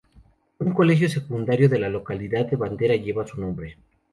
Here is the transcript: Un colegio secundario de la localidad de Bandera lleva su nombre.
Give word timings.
Un 0.57 0.73
colegio 0.73 1.07
secundario 1.07 1.69
de 1.69 1.77
la 1.77 1.87
localidad 1.87 2.47
de 2.47 2.55
Bandera 2.55 2.95
lleva 2.95 3.27
su 3.27 3.39
nombre. 3.39 3.77